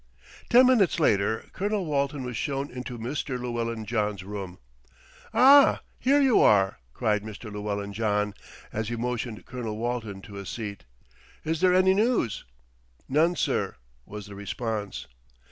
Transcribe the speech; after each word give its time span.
Ten 0.49 0.65
minutes 0.65 0.99
later 0.99 1.47
Colonel 1.53 1.85
Walton 1.85 2.23
was 2.23 2.35
shown 2.35 2.71
into 2.71 2.97
Mr. 2.97 3.39
Llewellyn 3.39 3.85
John's 3.85 4.23
room. 4.23 4.57
"Ah! 5.31 5.81
here 5.99 6.19
you 6.19 6.39
are," 6.41 6.79
cried 6.95 7.21
Mr. 7.21 7.53
Llewellyn 7.53 7.93
John, 7.93 8.33
as 8.73 8.89
he 8.89 8.95
motioned 8.95 9.45
Colonel 9.45 9.77
Walton 9.77 10.19
to 10.23 10.37
a 10.37 10.45
seat. 10.47 10.85
"Is 11.43 11.61
there 11.61 11.75
any 11.75 11.93
news?" 11.93 12.45
"None, 13.07 13.35
sir," 13.35 13.75
was 14.07 14.25
the 14.25 14.33
response. 14.33 15.05